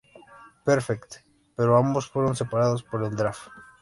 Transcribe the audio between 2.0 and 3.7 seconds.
fueron separados por el Draft.